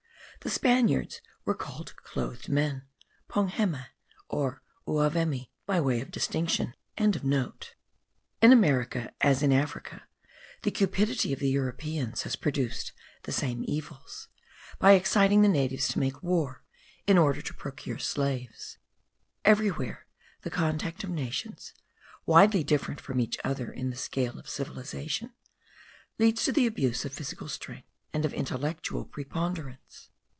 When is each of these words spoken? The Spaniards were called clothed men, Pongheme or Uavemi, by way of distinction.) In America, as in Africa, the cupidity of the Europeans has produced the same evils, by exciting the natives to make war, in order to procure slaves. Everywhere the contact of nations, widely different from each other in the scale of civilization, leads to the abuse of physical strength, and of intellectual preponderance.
The 0.43 0.49
Spaniards 0.49 1.21
were 1.45 1.53
called 1.53 1.95
clothed 1.97 2.49
men, 2.49 2.87
Pongheme 3.27 3.85
or 4.27 4.63
Uavemi, 4.87 5.51
by 5.67 5.79
way 5.79 6.01
of 6.01 6.09
distinction.) 6.09 6.73
In 6.97 7.13
America, 8.41 9.13
as 9.21 9.43
in 9.43 9.53
Africa, 9.53 10.01
the 10.63 10.71
cupidity 10.71 11.31
of 11.31 11.37
the 11.37 11.49
Europeans 11.51 12.23
has 12.23 12.35
produced 12.35 12.91
the 13.21 13.31
same 13.31 13.63
evils, 13.67 14.29
by 14.79 14.93
exciting 14.93 15.43
the 15.43 15.47
natives 15.47 15.87
to 15.89 15.99
make 15.99 16.23
war, 16.23 16.63
in 17.05 17.19
order 17.19 17.43
to 17.43 17.53
procure 17.53 17.99
slaves. 17.99 18.79
Everywhere 19.45 20.07
the 20.41 20.49
contact 20.49 21.03
of 21.03 21.11
nations, 21.11 21.71
widely 22.25 22.63
different 22.63 22.99
from 22.99 23.19
each 23.19 23.37
other 23.43 23.71
in 23.71 23.91
the 23.91 23.95
scale 23.95 24.39
of 24.39 24.49
civilization, 24.49 25.33
leads 26.17 26.43
to 26.45 26.51
the 26.51 26.65
abuse 26.65 27.05
of 27.05 27.13
physical 27.13 27.47
strength, 27.47 27.87
and 28.11 28.25
of 28.25 28.33
intellectual 28.33 29.05
preponderance. 29.05 30.07